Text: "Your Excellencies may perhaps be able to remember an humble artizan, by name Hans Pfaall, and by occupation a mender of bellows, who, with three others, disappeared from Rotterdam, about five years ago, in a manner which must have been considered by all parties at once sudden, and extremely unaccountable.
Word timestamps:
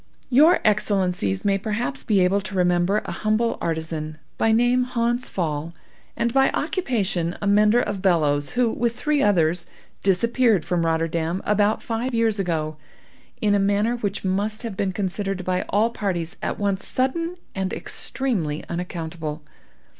"Your 0.31 0.59
Excellencies 0.65 1.45
may 1.45 1.59
perhaps 1.59 2.03
be 2.03 2.21
able 2.21 2.41
to 2.41 2.55
remember 2.55 2.97
an 3.05 3.13
humble 3.13 3.59
artizan, 3.61 4.17
by 4.35 4.51
name 4.51 4.81
Hans 4.83 5.29
Pfaall, 5.29 5.73
and 6.17 6.33
by 6.33 6.49
occupation 6.55 7.37
a 7.39 7.45
mender 7.45 7.79
of 7.79 8.01
bellows, 8.01 8.53
who, 8.53 8.71
with 8.71 8.95
three 8.95 9.21
others, 9.21 9.67
disappeared 10.01 10.65
from 10.65 10.87
Rotterdam, 10.87 11.39
about 11.45 11.83
five 11.83 12.15
years 12.15 12.39
ago, 12.39 12.77
in 13.41 13.53
a 13.53 13.59
manner 13.59 13.95
which 13.97 14.25
must 14.25 14.63
have 14.63 14.75
been 14.75 14.91
considered 14.91 15.45
by 15.45 15.61
all 15.69 15.91
parties 15.91 16.35
at 16.41 16.57
once 16.57 16.83
sudden, 16.87 17.35
and 17.53 17.71
extremely 17.71 18.63
unaccountable. 18.67 19.43